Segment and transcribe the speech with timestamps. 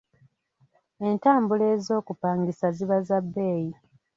[1.07, 3.71] Entambula ez'okupangisa ziba za bbeeyi.